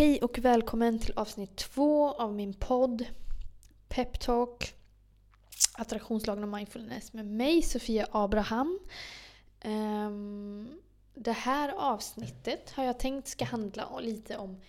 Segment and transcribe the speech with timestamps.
[0.00, 3.06] Hej och välkommen till avsnitt två av min podd
[3.88, 4.74] Peptalk
[5.74, 8.78] Attraktionslagen och mindfulness med mig Sofia Abraham.
[9.64, 10.80] Um,
[11.14, 14.60] det här avsnittet har jag tänkt ska handla lite om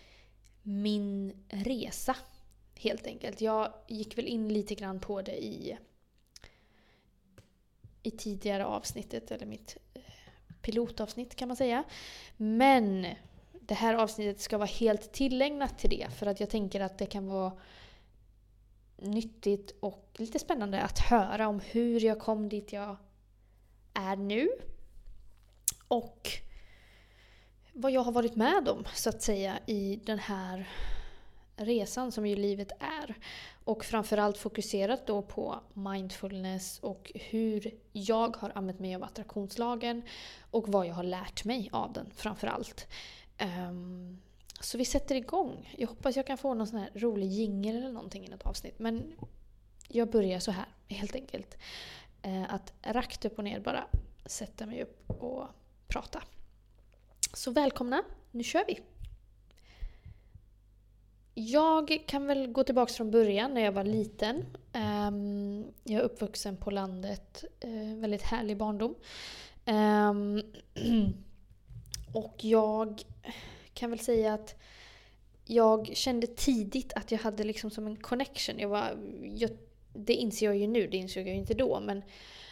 [0.63, 2.16] min resa.
[2.76, 3.42] Helt enkelt.
[3.42, 5.78] Jag gick väl in lite grann på det i,
[8.04, 10.02] i tidigare avsnittet, eller mitt eh,
[10.62, 11.84] pilotavsnitt kan man säga.
[12.38, 13.06] Men
[13.72, 17.05] det här avsnittet ska vara helt tillägnat till det för att jag tänker att det
[17.05, 17.52] kan vara
[18.98, 22.96] nyttigt och lite spännande att höra om hur jag kom dit jag
[23.94, 24.49] är nu.
[25.88, 26.30] Och
[27.73, 30.70] vad jag har varit med om så att säga i den här
[31.55, 33.16] resan som ju livet är.
[33.63, 40.02] Och framförallt fokuserat då på mindfulness och hur jag har använt mig av attraktionslagen
[40.52, 42.88] och vad jag har lärt mig av den framförallt.
[43.41, 44.22] Um,
[44.59, 45.76] så vi sätter igång.
[45.77, 48.79] Jag hoppas jag kan få någon sån här rolig jingel eller någonting i något avsnitt.
[48.79, 49.13] Men
[49.88, 51.57] jag börjar så här helt enkelt.
[52.27, 53.84] Uh, att rakt upp och ner bara
[54.26, 55.48] sätta mig upp och
[55.88, 56.24] prata.
[57.34, 58.79] Så välkomna, nu kör vi!
[61.34, 64.45] Jag kan väl gå tillbaka från början när jag var liten.
[64.73, 68.95] Um, jag är uppvuxen på landet, uh, väldigt härlig barndom.
[69.66, 70.41] Ehm,
[72.13, 73.01] Och jag
[73.73, 74.55] kan väl säga att
[75.45, 78.59] jag kände tidigt att jag hade liksom som en connection.
[78.59, 79.49] Jag var, jag,
[79.93, 81.79] det inser jag ju nu, det insåg jag ju inte då.
[81.79, 82.01] Men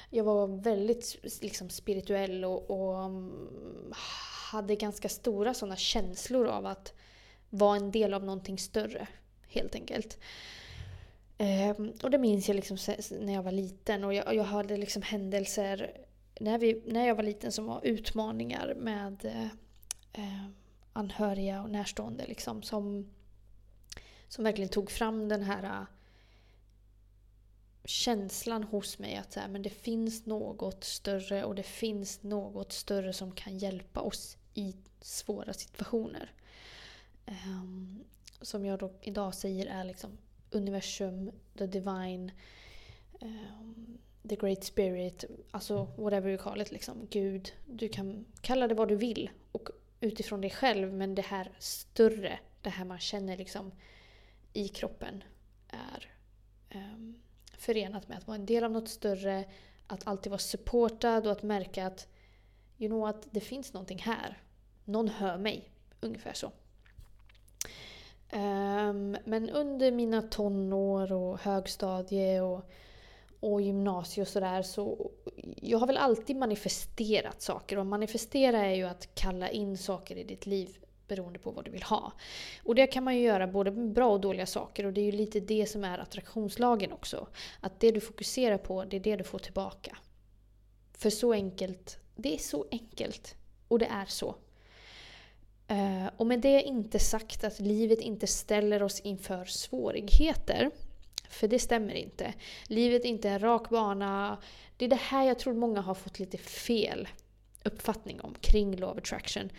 [0.10, 3.94] jag var väldigt liksom spirituell och, och mm,
[4.52, 6.94] hade ganska stora sådana känslor av att
[7.50, 9.08] vara en del av någonting större.
[9.48, 10.18] Helt enkelt.
[11.38, 12.78] Ehm, och det minns jag liksom
[13.20, 15.92] när jag var liten och jag, jag hade liksom händelser
[16.40, 19.48] när, vi, när jag var liten så var utmaningar med eh,
[20.24, 20.46] eh,
[20.94, 22.28] anhöriga och närstående.
[22.28, 23.10] Liksom, som,
[24.28, 25.86] som verkligen tog fram den här eh,
[27.86, 32.72] känslan hos mig att så här, men det finns något större och det finns något
[32.72, 36.34] större som kan hjälpa oss i svåra situationer.
[37.28, 38.04] Um,
[38.42, 40.18] som jag då idag säger är liksom
[40.52, 42.32] universum, the divine,
[43.22, 47.08] um, the great spirit, alltså whatever you call it, liksom.
[47.10, 47.52] Gud.
[47.66, 49.70] Du kan kalla det vad du vill och
[50.00, 53.72] utifrån dig själv men det här större, det här man känner liksom
[54.54, 55.24] i kroppen
[55.68, 56.14] är
[56.76, 57.22] um,
[57.58, 59.46] förenat med att vara en del av något större,
[59.88, 62.08] att alltid vara supportad och att märka att
[62.78, 64.38] you know att det finns någonting här.
[64.86, 65.70] Någon hör mig.
[66.02, 66.52] Ungefär så.
[68.34, 72.70] Um, men under mina tonår och högstadie och
[73.40, 75.12] och gymnasiet och sådär så
[75.62, 80.24] jag har väl alltid manifesterat saker och manifestera är ju att kalla in saker i
[80.24, 80.78] ditt liv
[81.08, 82.12] beroende på vad du vill ha.
[82.64, 85.06] Och det kan man ju göra både med bra och dåliga saker och det är
[85.06, 87.28] ju lite det som är attraktionslagen också.
[87.60, 89.98] Att det du fokuserar på, det är det du får tillbaka.
[90.94, 93.36] För så enkelt, det är så enkelt.
[93.68, 94.36] Och det är så.
[95.68, 100.72] Eh, och med det inte sagt att livet inte ställer oss inför svårigheter.
[101.30, 102.34] För det stämmer inte.
[102.68, 104.38] Livet är inte en rak bana.
[104.78, 107.08] Det är det här jag tror många har fått lite fel
[107.64, 109.50] uppfattning om kring law of attraction.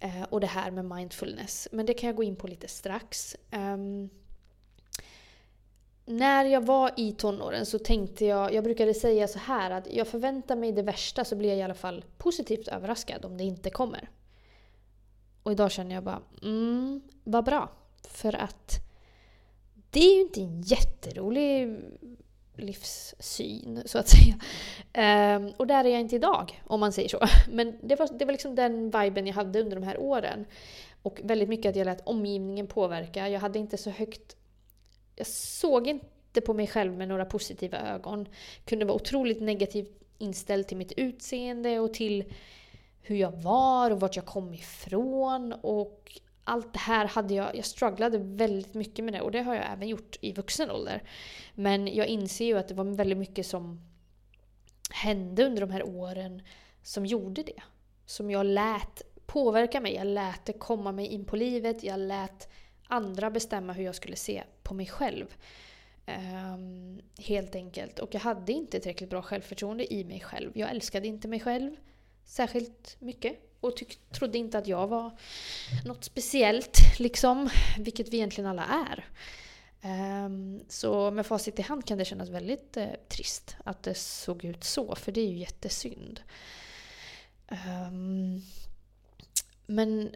[0.00, 1.68] Eh, och det här med mindfulness.
[1.72, 3.36] Men det kan jag gå in på lite strax.
[3.52, 4.10] Um,
[6.04, 10.08] när jag var i tonåren så tänkte jag, jag brukade säga så här att jag
[10.08, 13.70] förväntar mig det värsta så blir jag i alla fall positivt överraskad om det inte
[13.70, 14.10] kommer.
[15.42, 17.70] Och idag känner jag bara, mm, vad bra.
[18.08, 18.85] För att
[19.96, 21.80] det är ju inte en jätterolig
[22.56, 24.34] livssyn, så att säga.
[25.36, 27.20] Um, och där är jag inte idag, om man säger så.
[27.50, 30.44] Men det var, det var liksom den viben jag hade under de här åren.
[31.02, 33.28] Och väldigt mycket att jag lät omgivningen påverka.
[33.28, 34.36] Jag hade inte så högt...
[35.16, 38.28] Jag såg inte på mig själv med några positiva ögon.
[38.64, 42.24] Kunde vara otroligt negativt inställd till mitt utseende och till
[43.02, 45.52] hur jag var och vart jag kom ifrån.
[45.52, 49.54] Och allt det här hade jag, jag strugglade väldigt mycket med det och det har
[49.54, 51.02] jag även gjort i vuxen ålder.
[51.54, 53.80] Men jag inser ju att det var väldigt mycket som
[54.90, 56.42] hände under de här åren
[56.82, 57.62] som gjorde det.
[58.06, 62.48] Som jag lät påverka mig, jag lät det komma mig in på livet, jag lät
[62.88, 65.36] andra bestämma hur jag skulle se på mig själv.
[66.06, 67.98] Um, helt enkelt.
[67.98, 70.50] Och jag hade inte tillräckligt bra självförtroende i mig själv.
[70.54, 71.76] Jag älskade inte mig själv
[72.24, 75.18] särskilt mycket och tyck, trodde inte att jag var
[75.84, 79.04] något speciellt, liksom, vilket vi egentligen alla är.
[80.24, 84.44] Um, så med facit i hand kan det kännas väldigt eh, trist att det såg
[84.44, 86.20] ut så, för det är ju jättesynd.
[87.50, 88.42] Um,
[89.66, 90.14] men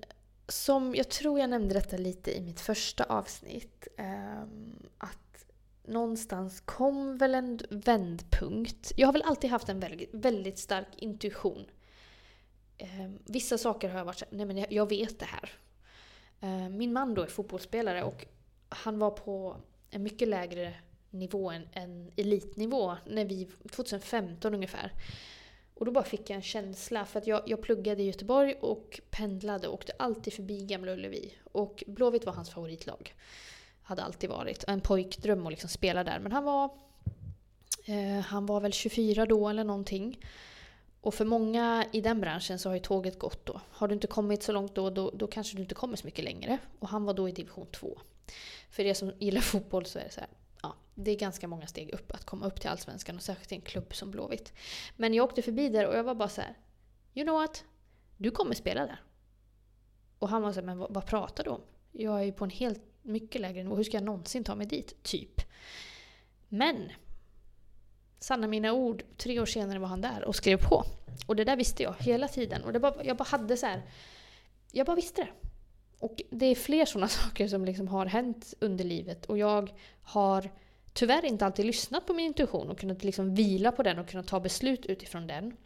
[0.49, 3.89] som jag tror jag nämnde detta lite i mitt första avsnitt.
[3.99, 5.17] um, att
[5.85, 8.93] någonstans kom väl en vändpunkt.
[8.97, 11.67] Jag har väl alltid haft en väldigt, väldigt stark intuition.
[12.81, 15.51] Eh, vissa saker har jag varit såhär, nej men jag, jag vet det här.
[16.41, 18.27] Eh, min man då är fotbollsspelare och
[18.69, 19.57] han var på
[19.91, 20.75] en mycket lägre
[21.11, 24.93] nivå än, än elitnivå när vi, 2015 ungefär.
[25.75, 29.01] Och då bara fick jag en känsla, för att jag, jag pluggade i Göteborg och
[29.11, 31.35] pendlade och åkte alltid förbi Gamla Ullevi.
[31.53, 33.15] Och Blåvitt var hans favoritlag.
[33.83, 34.65] Hade alltid varit.
[34.69, 36.19] En pojkdröm att liksom spela där.
[36.19, 36.71] Men han var,
[37.85, 40.19] eh, han var väl 24 då eller någonting.
[41.01, 43.61] Och för många i den branschen så har ju tåget gått då.
[43.71, 46.25] Har du inte kommit så långt då, då, då kanske du inte kommer så mycket
[46.25, 46.59] längre.
[46.79, 47.99] Och han var då i division 2.
[48.71, 50.29] För er som gillar fotboll så är det så här,
[50.63, 53.55] ja, det är ganska många steg upp att komma upp till Allsvenskan och särskilt i
[53.55, 54.53] en klubb som Blåvitt.
[54.97, 56.59] Men jag åkte förbi där och jag var bara så här,
[57.15, 57.65] you know what?
[58.17, 59.03] Du kommer spela där.
[60.19, 61.61] Och han var så här, men vad, vad pratar du om?
[61.93, 64.67] Jag är ju på en helt mycket lägre nivå, hur ska jag någonsin ta mig
[64.67, 65.03] dit?
[65.03, 65.41] Typ.
[66.49, 66.91] Men
[68.21, 70.85] sanna mina ord, tre år senare var han där och skrev på.
[71.27, 72.65] Och det där visste jag hela tiden.
[72.65, 73.83] Och det bara, jag bara hade så här,
[74.73, 75.29] jag bara visste det.
[75.99, 79.27] Och det är fler sådana saker som liksom har hänt under livet.
[79.27, 79.73] Och jag
[80.03, 80.51] har
[80.93, 84.27] tyvärr inte alltid lyssnat på min intuition och kunnat liksom vila på den och kunnat
[84.27, 85.57] ta beslut utifrån den.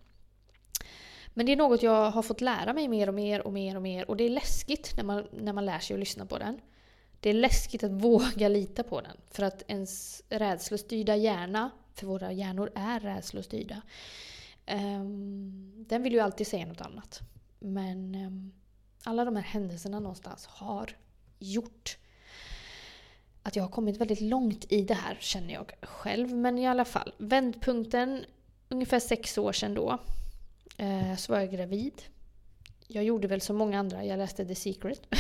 [1.35, 3.83] Men det är något jag har fått lära mig mer och mer och mer och
[3.83, 4.11] mer.
[4.11, 6.61] Och det är läskigt när man, när man lär sig att lyssna på den.
[7.21, 9.17] Det är läskigt att våga lita på den.
[9.31, 13.83] För att ens rädslostyrda hjärna, för våra hjärnor är rädslostyrda,
[14.71, 17.21] um, den vill ju alltid säga något annat.
[17.59, 18.53] Men um,
[19.05, 20.97] alla de här händelserna någonstans har
[21.39, 21.99] gjort
[23.43, 26.35] att jag har kommit väldigt långt i det här känner jag själv.
[26.35, 28.25] Men i alla fall, vändpunkten
[28.69, 29.99] ungefär sex år sedan då
[30.77, 32.03] eh, så var jag gravid.
[32.87, 35.07] Jag gjorde väl som många andra, jag läste The Secret.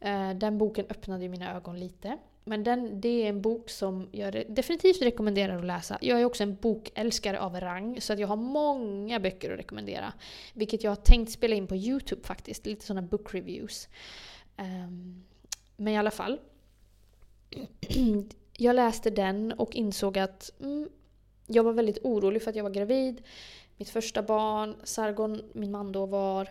[0.00, 2.18] Eh, den boken öppnade ju mina ögon lite.
[2.48, 5.98] Men den, det är en bok som jag definitivt rekommenderar att läsa.
[6.00, 10.12] Jag är också en bokälskare av rang, så att jag har många böcker att rekommendera.
[10.54, 13.88] Vilket jag har tänkt spela in på Youtube faktiskt, lite sådana book reviews.
[14.58, 15.24] Um,
[15.76, 16.40] men i alla fall.
[18.56, 20.88] jag läste den och insåg att mm,
[21.46, 23.22] jag var väldigt orolig för att jag var gravid.
[23.76, 26.48] Mitt första barn, Sargon, min man då, var...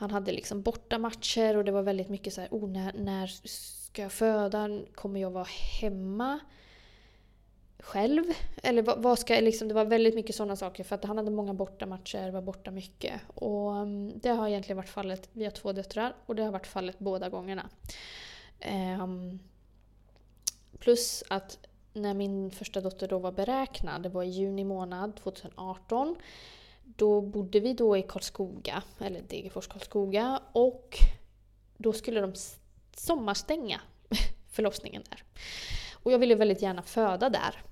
[0.00, 3.26] Han hade liksom borta matcher och det var väldigt mycket så här, oh, när, när
[3.26, 4.80] Ska jag föda?
[4.94, 5.46] Kommer jag vara
[5.80, 6.38] hemma?
[7.78, 8.24] Själv?
[8.62, 11.16] Eller vad, vad ska jag liksom, det var väldigt mycket sådana saker för att han
[11.16, 13.20] hade många bortamatcher, var borta mycket.
[13.34, 16.66] Och mm, det har egentligen varit fallet, vi har två döttrar och det har varit
[16.66, 17.68] fallet båda gångerna.
[19.00, 19.40] Um,
[20.78, 21.58] plus att
[21.92, 26.16] när min första dotter då var beräknad, det var i juni månad 2018,
[26.96, 30.98] då bodde vi då i Karlskoga, eller Degerfors Karlskoga, och
[31.76, 32.32] då skulle de
[32.96, 33.80] sommarstänga
[34.50, 35.24] förlossningen där.
[36.02, 37.62] Och jag ville väldigt gärna föda där.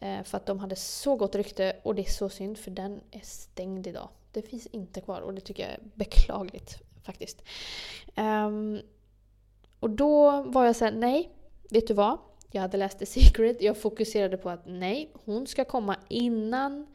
[0.00, 3.00] Eh, för att de hade så gott rykte och det är så synd för den
[3.10, 4.08] är stängd idag.
[4.32, 7.42] Det finns inte kvar och det tycker jag är beklagligt faktiskt.
[8.16, 8.80] Um,
[9.80, 11.30] och då var jag såhär, nej,
[11.70, 12.18] vet du vad?
[12.50, 16.86] Jag hade läst The Secret, jag fokuserade på att nej, hon ska komma innan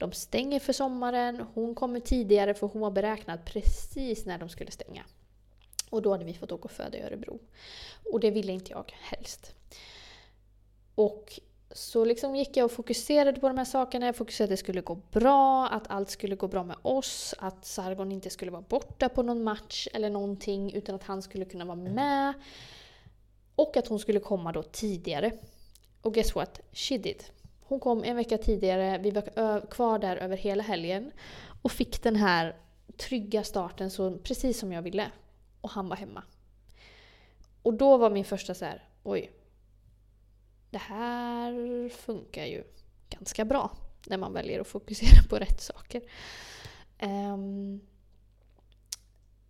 [0.00, 1.46] de stänger för sommaren.
[1.54, 5.04] Hon kommer tidigare för hon var beräknad precis när de skulle stänga.
[5.90, 7.38] Och då hade vi fått åka och föda i Örebro.
[8.12, 9.54] Och det ville inte jag helst.
[10.94, 14.06] Och så liksom gick jag och fokuserade på de här sakerna.
[14.06, 17.64] Jag fokuserade att det skulle gå bra, att allt skulle gå bra med oss, att
[17.64, 21.64] Sargon inte skulle vara borta på någon match eller någonting utan att han skulle kunna
[21.64, 22.34] vara med.
[23.54, 25.32] Och att hon skulle komma då tidigare.
[26.02, 26.60] Och guess what?
[26.72, 27.24] She did.
[27.70, 31.12] Hon kom en vecka tidigare, vi var kvar där över hela helgen
[31.62, 32.56] och fick den här
[32.96, 35.10] trygga starten så precis som jag ville
[35.60, 36.22] och han var hemma.
[37.62, 39.32] Och då var min första så här, oj.
[40.70, 42.64] Det här funkar ju
[43.08, 43.70] ganska bra
[44.06, 46.02] när man väljer att fokusera på rätt saker.
[47.02, 47.80] Um,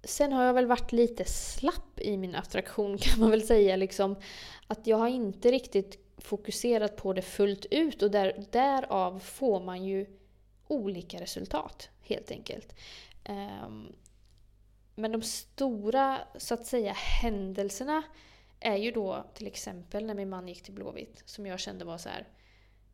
[0.05, 3.77] sen har jag väl varit lite slapp i min attraktion kan man väl säga.
[3.77, 4.17] Liksom,
[4.67, 9.85] att jag har inte riktigt fokuserat på det fullt ut och där, därav får man
[9.85, 10.07] ju
[10.69, 12.75] olika resultat helt enkelt.
[13.29, 13.97] Um,
[14.95, 18.03] men de stora, så att säga, händelserna
[18.61, 21.99] är ju då till exempel när min man gick till Blåvitt, som jag kände var
[21.99, 22.29] så här,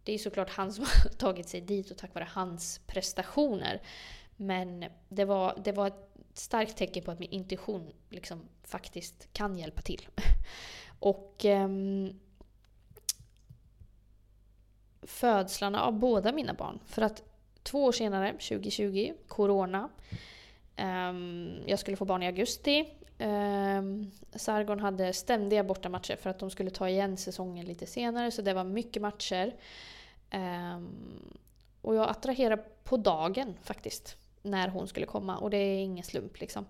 [0.05, 3.83] Det är såklart han som har tagit sig dit och tack vare hans prestationer.
[4.37, 9.59] Men det var, det var ett starkt tecken på att min intuition liksom faktiskt kan
[9.59, 10.09] hjälpa till.
[10.99, 12.21] Och um,
[15.07, 16.79] födslarna av båda mina barn.
[16.87, 17.23] För att
[17.63, 19.89] två år senare, 2020, Corona.
[20.79, 22.87] Um, jag skulle få barn i augusti
[23.19, 28.43] Um, Sargon hade ständiga bortamatcher för att de skulle ta igen säsongen lite senare, så
[28.43, 29.55] det var mycket matcher.
[30.35, 31.39] Um,
[31.83, 35.39] och jag attraherade på dagen faktiskt, när hon skulle komma.
[35.39, 36.67] Och det är ingen slump liksom.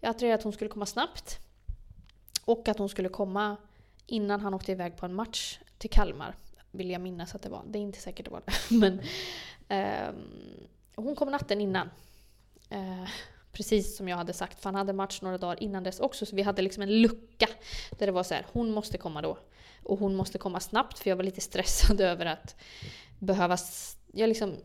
[0.00, 1.38] Jag attraherade att hon skulle komma snabbt.
[2.44, 3.56] Och att hon skulle komma
[4.06, 6.34] innan han åkte iväg på en match till Kalmar.
[6.78, 7.62] Vill jag minnas att det var.
[7.66, 8.74] Det är inte säkert det var det.
[8.76, 9.00] Men,
[9.68, 10.14] eh,
[10.94, 11.90] hon kom natten innan.
[12.70, 13.08] Eh,
[13.58, 16.26] Precis som jag hade sagt, för han hade match några dagar innan dess också.
[16.26, 17.48] Så vi hade liksom en lucka
[17.90, 19.38] där det var så här, hon måste komma då.
[19.82, 22.56] Och hon måste komma snabbt för jag var lite stressad över att
[23.18, 23.56] behöva...
[24.12, 24.56] Jag liksom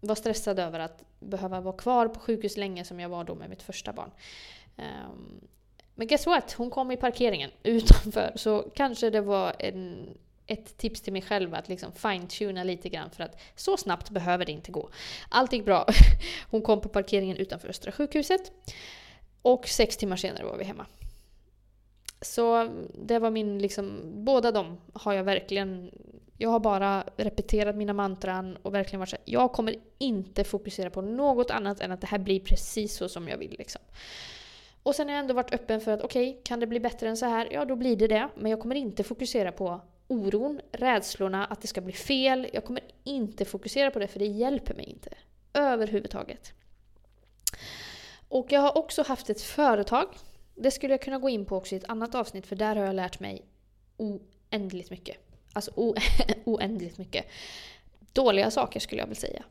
[0.00, 3.50] var stressad över att behöva vara kvar på sjukhus länge som jag var då med
[3.50, 4.10] mitt första barn.
[4.76, 5.40] Um,
[5.94, 6.52] men guess what?
[6.52, 8.32] Hon kom i parkeringen utanför.
[8.36, 10.08] Så kanske det var en
[10.46, 14.44] ett tips till mig själv att liksom fine-tuna lite grann för att så snabbt behöver
[14.44, 14.90] det inte gå.
[15.28, 15.86] Allt gick bra.
[16.50, 18.52] Hon kom på parkeringen utanför Östra sjukhuset
[19.42, 20.86] och sex timmar senare var vi hemma.
[22.20, 25.90] Så det var min liksom, båda de har jag verkligen,
[26.38, 31.02] jag har bara repeterat mina mantran och verkligen varit såhär, jag kommer inte fokusera på
[31.02, 33.82] något annat än att det här blir precis så som jag vill liksom.
[34.82, 37.08] Och sen har jag ändå varit öppen för att okej, okay, kan det bli bättre
[37.08, 37.48] än så här?
[37.52, 38.28] Ja, då blir det det.
[38.36, 42.50] Men jag kommer inte fokusera på oron, rädslorna att det ska bli fel.
[42.52, 45.10] Jag kommer inte fokusera på det för det hjälper mig inte.
[45.52, 46.52] Överhuvudtaget.
[48.28, 50.08] Och jag har också haft ett företag.
[50.54, 52.86] Det skulle jag kunna gå in på också i ett annat avsnitt för där har
[52.86, 53.44] jag lärt mig
[53.96, 55.16] oändligt mycket.
[55.52, 55.70] Alltså
[56.44, 57.26] oändligt mycket.
[58.12, 59.44] Dåliga saker skulle jag vilja säga.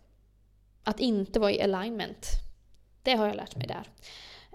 [0.83, 2.27] Att inte vara i alignment.
[3.03, 3.87] Det har jag lärt mig där.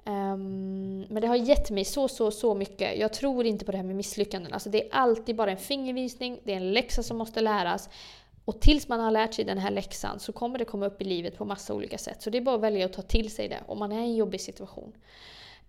[0.04, 2.98] Um, men det har gett mig så, så, så mycket.
[2.98, 4.52] Jag tror inte på det här med misslyckanden.
[4.52, 7.88] Alltså det är alltid bara en fingervisning, det är en läxa som måste läras.
[8.44, 11.04] Och tills man har lärt sig den här läxan så kommer det komma upp i
[11.04, 12.22] livet på massa olika sätt.
[12.22, 14.04] Så det är bara att välja att ta till sig det om man är i
[14.04, 14.92] en jobbig situation.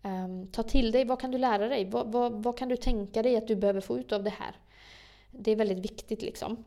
[0.04, 1.86] Um, ta till dig, vad kan du lära dig?
[1.86, 4.56] Vad, vad, vad, kan du tänka dig att du behöver få ut av det här?
[5.32, 6.64] Det är väldigt viktigt liksom.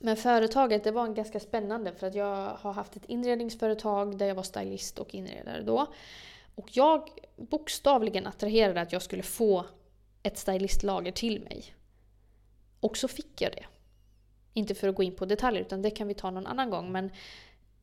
[0.00, 4.34] Men företaget det var ganska spännande för att jag har haft ett inredningsföretag där jag
[4.34, 5.86] var stylist och inredare då.
[6.58, 9.66] Och jag bokstavligen attraherade att jag skulle få
[10.22, 11.74] ett stylistlager till mig.
[12.80, 13.64] Och så fick jag det.
[14.52, 16.92] Inte för att gå in på detaljer, utan det kan vi ta någon annan gång.
[16.92, 17.10] Men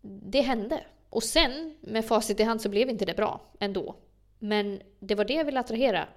[0.01, 0.85] det hände.
[1.09, 3.95] Och sen, med facit i hand, så blev inte det bra ändå.
[4.39, 6.07] Men det var det jag ville attrahera.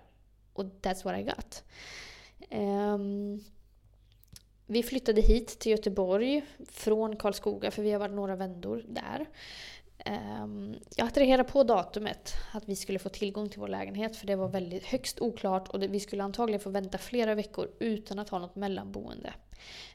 [0.53, 1.65] Och that's what I got.
[2.51, 3.45] Um,
[4.67, 9.27] vi flyttade hit till Göteborg från Karlskoga, för vi har varit några vändor där.
[10.09, 14.37] Ehm, jag attraherade på datumet att vi skulle få tillgång till vår lägenhet för det
[14.37, 18.39] var väldigt högst oklart och vi skulle antagligen få vänta flera veckor utan att ha
[18.39, 19.35] något mellanboende.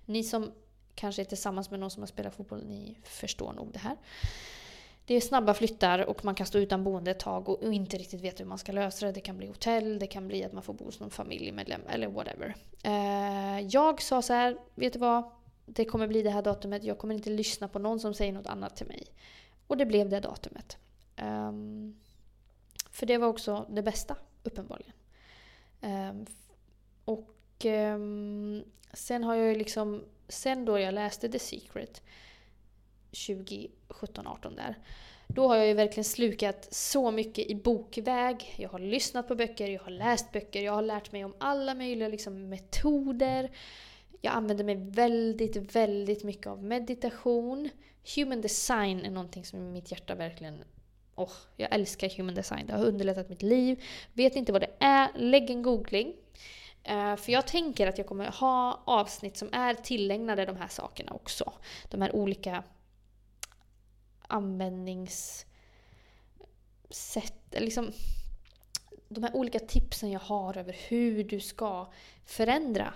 [0.05, 0.51] Ni som
[0.95, 3.97] kanske är tillsammans med någon som har spelat fotboll, ni förstår nog det här.
[5.05, 8.21] Det är snabba flyttar och man kan stå utan boende ett tag och inte riktigt
[8.21, 9.11] veta hur man ska lösa det.
[9.11, 12.07] Det kan bli hotell, det kan bli att man får bo hos någon familjemedlem eller
[12.07, 12.55] whatever.
[12.83, 15.23] Ehm, jag sa så här, vet du vad?
[15.65, 18.47] Det kommer bli det här datumet, jag kommer inte lyssna på någon som säger något
[18.47, 19.07] annat till mig.
[19.73, 20.77] Och det blev det datumet.
[21.21, 21.95] Um,
[22.91, 24.93] för det var också det bästa, uppenbarligen.
[25.81, 26.25] Um,
[27.05, 28.63] och um,
[28.93, 32.01] sen har jag ju liksom, sen då jag läste The Secret
[33.11, 34.77] 2017-18 där.
[35.27, 38.55] Då har jag ju verkligen slukat så mycket i bokväg.
[38.57, 41.75] Jag har lyssnat på böcker, jag har läst böcker, jag har lärt mig om alla
[41.75, 43.51] möjliga liksom, metoder.
[44.25, 47.69] Jag använder mig väldigt, väldigt mycket av meditation.
[48.15, 50.63] Human design är någonting som i mitt hjärta verkligen
[51.15, 52.67] Oh, jag älskar human design.
[52.67, 53.83] Det har underlättat mitt liv.
[54.13, 56.07] Vet inte vad det är, lägg en googling.
[56.89, 61.11] Uh, för jag tänker att jag kommer ha avsnitt som är tillägnade de här sakerna
[61.11, 61.53] också.
[61.89, 62.63] De här olika
[64.27, 65.45] användningssätt,
[67.51, 67.91] liksom
[69.09, 71.91] de här olika tipsen jag har över hur du ska
[72.25, 72.93] förändra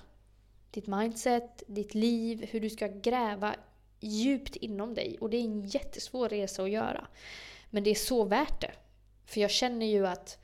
[0.72, 3.56] ditt mindset, ditt liv, hur du ska gräva
[4.00, 5.18] djupt inom dig.
[5.22, 7.08] Och det är en jättesvår resa att göra.
[7.70, 8.72] Men det är så värt det.
[9.26, 10.38] För jag känner ju att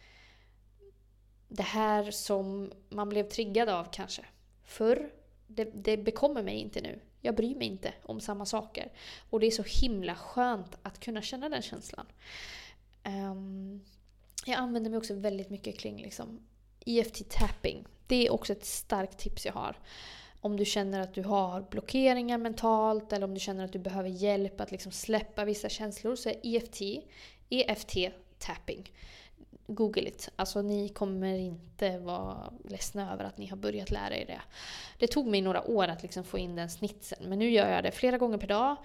[1.48, 4.26] det här som man blev triggad av kanske
[4.64, 5.12] förr,
[5.48, 7.00] det, det bekommer mig inte nu.
[7.22, 8.92] Jag bryr mig inte om samma saker.
[9.30, 12.06] Och det är så himla skönt att kunna känna den känslan.
[13.06, 13.82] Um,
[14.46, 16.40] jag använder mig också väldigt mycket kring liksom
[16.86, 17.86] EFT-tapping.
[18.14, 19.76] Det är också ett starkt tips jag har
[20.42, 24.10] om du känner att du har blockeringar mentalt eller om du känner att du behöver
[24.10, 26.82] hjälp att liksom släppa vissa känslor så är EFT,
[27.50, 27.96] EFT
[28.40, 28.92] tapping.
[29.68, 30.30] Google it.
[30.36, 34.42] Alltså ni kommer inte vara ledsna över att ni har börjat lära er det.
[35.00, 37.84] Det tog mig några år att liksom få in den snitsen men nu gör jag
[37.84, 38.76] det flera gånger per dag.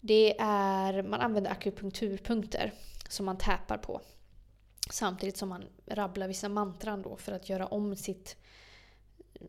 [0.00, 2.72] Det är, man använder akupunkturpunkter
[3.08, 4.00] som man tappar på.
[4.92, 8.36] Samtidigt som man rabblar vissa mantran då för att göra om sitt,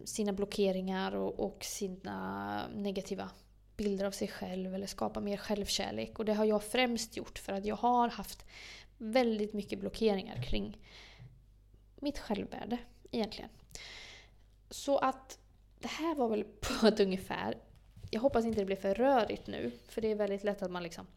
[0.06, 3.30] sina blockeringar och, och sina negativa
[3.78, 6.20] bilder av sig själv eller skapa mer självkärlek.
[6.20, 8.46] Och det har jag främst gjort för att jag har haft
[8.98, 10.78] väldigt mycket blockeringar kring
[11.96, 12.78] mitt självvärde
[13.12, 13.50] egentligen.
[14.70, 15.40] Så att
[15.80, 17.58] det här var väl på ett ungefär.
[18.12, 20.84] Jag hoppas inte det blir för rörigt nu, för det är väldigt lätt att man
[20.84, 21.08] liksom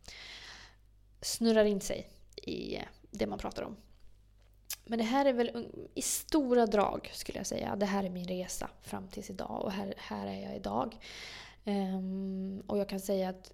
[1.21, 2.79] snurrar in sig i
[3.11, 3.77] det man pratar om.
[4.85, 7.77] Men det här är väl i stora drag skulle jag säga.
[7.77, 10.99] Det här är min resa fram tills idag och här, här är jag idag.
[11.65, 13.53] Um, och jag kan säga att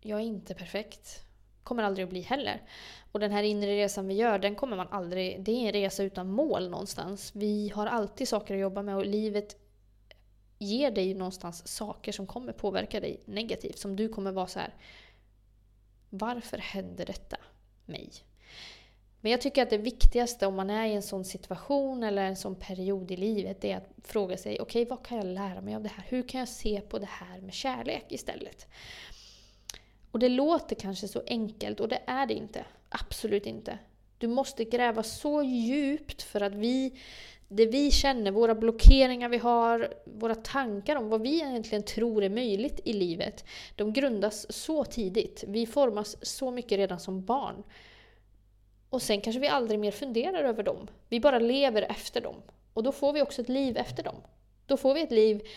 [0.00, 1.22] jag är inte perfekt.
[1.62, 2.62] Kommer aldrig att bli heller.
[3.12, 5.44] Och den här inre resan vi gör, den kommer man aldrig...
[5.44, 7.32] Det är en resa utan mål någonstans.
[7.34, 9.56] Vi har alltid saker att jobba med och livet
[10.58, 13.78] ger dig någonstans saker som kommer påverka dig negativt.
[13.78, 14.74] Som du kommer vara så här.
[16.10, 17.36] Varför händer detta
[17.86, 18.10] mig?
[19.26, 22.36] Men jag tycker att det viktigaste om man är i en sån situation eller en
[22.36, 25.74] sån period i livet är att fråga sig, okej okay, vad kan jag lära mig
[25.74, 26.04] av det här?
[26.08, 28.66] Hur kan jag se på det här med kärlek istället?
[30.10, 32.64] Och det låter kanske så enkelt och det är det inte.
[32.88, 33.78] Absolut inte.
[34.18, 36.98] Du måste gräva så djupt för att vi,
[37.48, 42.30] det vi känner, våra blockeringar vi har, våra tankar om vad vi egentligen tror är
[42.30, 43.44] möjligt i livet,
[43.76, 45.44] de grundas så tidigt.
[45.46, 47.62] Vi formas så mycket redan som barn.
[48.96, 50.88] Och sen kanske vi aldrig mer funderar över dem.
[51.08, 52.42] Vi bara lever efter dem.
[52.74, 54.14] Och då får vi också ett liv efter dem.
[54.66, 55.48] Då får vi ett liv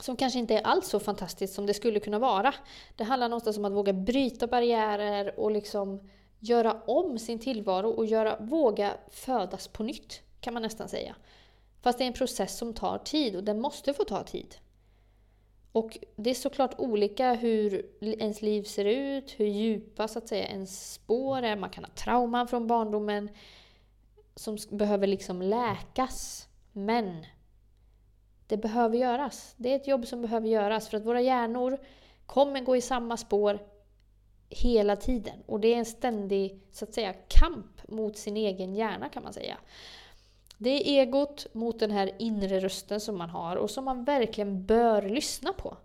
[0.00, 2.54] som kanske inte är alls så fantastiskt som det skulle kunna vara.
[2.96, 8.06] Det handlar någonstans om att våga bryta barriärer och liksom göra om sin tillvaro och
[8.06, 11.16] göra, våga födas på nytt, kan man nästan säga.
[11.82, 14.54] Fast det är en process som tar tid och den måste få ta tid.
[15.72, 20.48] Och det är såklart olika hur ens liv ser ut, hur djupa så att säga
[20.48, 21.56] ens spår är.
[21.56, 23.28] Man kan ha trauman från barndomen
[24.34, 26.48] som behöver liksom läkas.
[26.72, 27.26] Men
[28.46, 29.54] det behöver göras.
[29.56, 31.78] Det är ett jobb som behöver göras för att våra hjärnor
[32.26, 33.58] kommer gå i samma spår
[34.48, 35.42] hela tiden.
[35.46, 39.32] Och det är en ständig så att säga, kamp mot sin egen hjärna kan man
[39.32, 39.58] säga.
[40.62, 44.66] Det är egot mot den här inre rösten som man har och som man verkligen
[44.66, 45.76] bör lyssna på.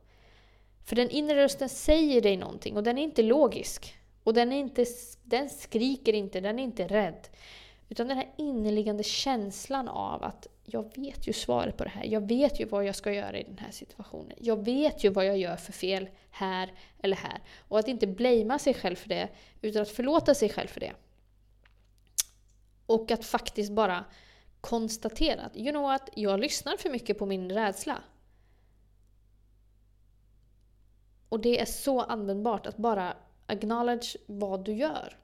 [0.83, 3.97] För den inre rösten säger dig någonting och den är inte logisk.
[4.23, 4.85] Och den, är inte,
[5.23, 7.27] den skriker inte, den är inte rädd.
[7.89, 12.05] Utan den här inneliggande känslan av att jag vet ju svaret på det här.
[12.05, 14.37] Jag vet ju vad jag ska göra i den här situationen.
[14.41, 17.41] Jag vet ju vad jag gör för fel här eller här.
[17.67, 19.29] Och att inte blamea sig själv för det,
[19.61, 20.93] utan att förlåta sig själv för det.
[22.85, 24.05] Och att faktiskt bara
[24.65, 28.01] konstaterat, you know what, jag lyssnar för mycket på min rädsla.
[31.29, 35.17] Och det är så användbart att bara acknowledge vad du gör.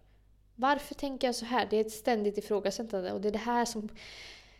[0.56, 1.68] Varför tänker jag så här?
[1.70, 3.90] Det är ett ständigt ifrågasättande och det är det här som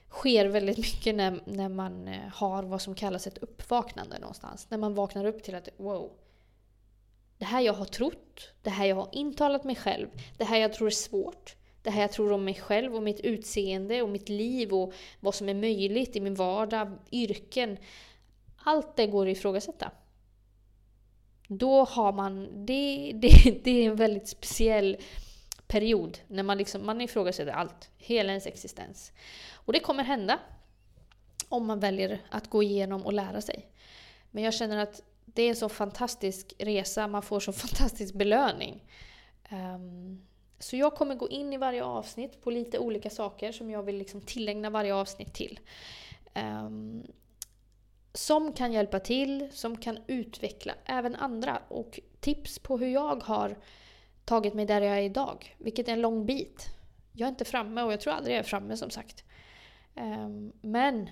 [0.10, 4.68] sker väldigt mycket när, när man eh, har vad som kallas ett uppvaknande någonstans.
[4.70, 6.12] När man vaknar upp till att wow,
[7.38, 10.74] det här jag har trott, det här jag har intalat mig själv, det här jag
[10.74, 14.30] tror är svårt, det här jag tror om mig själv och mitt utseende och mitt
[14.30, 17.78] liv och vad som är möjligt i min vardag, yrken.
[18.58, 19.92] Allt det går att ifrågasätta.
[21.48, 24.98] Då har man, det, det, det är en väldigt speciell
[25.68, 29.12] period när man, liksom, man ifrågasätter allt, hela ens existens.
[29.54, 30.40] Och det kommer hända
[31.50, 33.68] om man väljer att gå igenom och lära sig.
[34.32, 38.84] Men jag känner att det är en så fantastisk resa, man får så fantastisk belöning.
[39.52, 40.22] Um,
[40.62, 43.98] så jag kommer gå in i varje avsnitt på lite olika saker som jag vill
[43.98, 45.60] liksom tillägna varje avsnitt till.
[46.36, 47.04] Um,
[48.14, 51.62] som kan hjälpa till, som kan utveckla även andra.
[51.68, 53.58] Och tips på hur jag har
[54.26, 55.56] tagit mig där jag är idag.
[55.58, 56.66] Vilket är en lång bit.
[57.14, 59.24] Jag är inte framme och jag tror aldrig jag är framme som sagt.
[59.96, 61.10] Um, men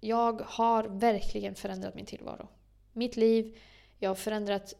[0.00, 2.48] jag har verkligen förändrat min tillvaro.
[2.92, 3.58] Mitt liv,
[3.98, 4.74] jag har förändrat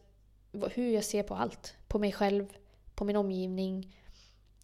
[0.71, 1.75] hur jag ser på allt.
[1.87, 2.57] På mig själv,
[3.01, 3.95] på min omgivning,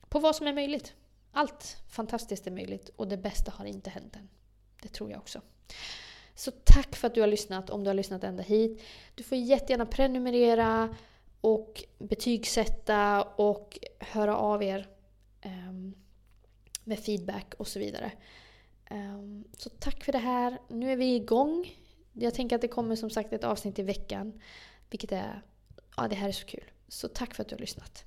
[0.09, 0.93] på vad som är möjligt.
[1.31, 4.29] Allt fantastiskt är möjligt och det bästa har inte hänt än.
[4.81, 5.41] Det tror jag också.
[6.35, 8.81] Så tack för att du har lyssnat, om du har lyssnat ända hit.
[9.15, 10.95] Du får jättegärna prenumerera
[11.41, 14.87] och betygsätta och höra av er
[15.45, 15.95] um,
[16.83, 18.11] med feedback och så vidare.
[18.91, 20.57] Um, så tack för det här.
[20.67, 21.75] Nu är vi igång.
[22.13, 24.41] Jag tänker att det kommer som sagt ett avsnitt i veckan.
[24.89, 25.41] Vilket är...
[25.95, 26.63] Ja, det här är så kul.
[26.87, 28.03] Så tack för att du har lyssnat.